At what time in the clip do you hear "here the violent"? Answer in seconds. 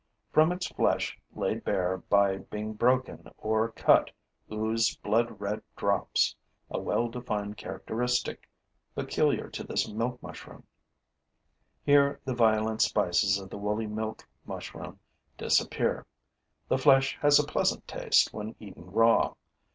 11.83-12.81